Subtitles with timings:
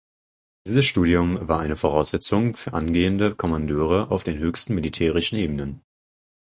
[0.65, 5.83] Dieses Studium war eine Voraussetzung für angehende Kommandeure auf den höchsten militärischen Ebenen.